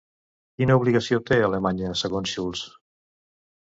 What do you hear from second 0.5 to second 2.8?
Quina obligació té Alemanya, segons Schulz?